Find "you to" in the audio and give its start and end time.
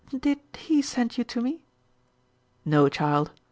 1.19-1.41